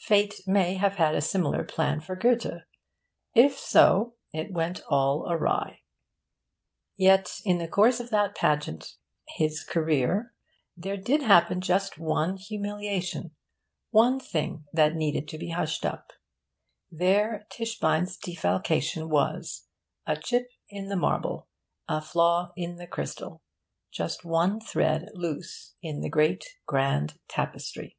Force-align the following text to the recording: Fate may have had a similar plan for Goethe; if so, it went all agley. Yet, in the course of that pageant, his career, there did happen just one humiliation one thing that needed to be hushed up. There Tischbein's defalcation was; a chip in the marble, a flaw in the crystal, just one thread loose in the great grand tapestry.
Fate 0.00 0.40
may 0.44 0.74
have 0.74 0.96
had 0.96 1.14
a 1.14 1.20
similar 1.20 1.62
plan 1.62 2.00
for 2.00 2.16
Goethe; 2.16 2.64
if 3.32 3.56
so, 3.56 4.16
it 4.32 4.52
went 4.52 4.80
all 4.88 5.30
agley. 5.30 5.84
Yet, 6.96 7.36
in 7.44 7.58
the 7.58 7.68
course 7.68 8.00
of 8.00 8.10
that 8.10 8.34
pageant, 8.34 8.96
his 9.28 9.62
career, 9.62 10.34
there 10.76 10.96
did 10.96 11.22
happen 11.22 11.60
just 11.60 11.96
one 11.96 12.36
humiliation 12.38 13.36
one 13.92 14.18
thing 14.18 14.64
that 14.72 14.96
needed 14.96 15.28
to 15.28 15.38
be 15.38 15.50
hushed 15.50 15.86
up. 15.86 16.12
There 16.90 17.46
Tischbein's 17.48 18.16
defalcation 18.16 19.08
was; 19.08 19.68
a 20.08 20.16
chip 20.16 20.48
in 20.68 20.88
the 20.88 20.96
marble, 20.96 21.46
a 21.86 22.00
flaw 22.00 22.50
in 22.56 22.78
the 22.78 22.88
crystal, 22.88 23.42
just 23.92 24.24
one 24.24 24.58
thread 24.60 25.08
loose 25.14 25.76
in 25.80 26.00
the 26.00 26.10
great 26.10 26.44
grand 26.66 27.20
tapestry. 27.28 27.96